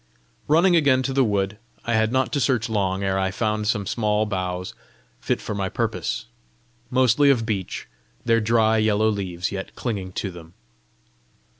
[0.47, 3.85] Running again to the wood, I had not to search long ere I found some
[3.85, 4.73] small boughs
[5.19, 6.25] fit for my purpose
[6.89, 7.87] mostly of beech,
[8.25, 10.55] their dry yellow leaves yet clinging to them.